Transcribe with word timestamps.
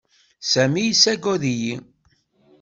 Sami 0.51 0.81
yessaggad-iyi. 0.83 1.75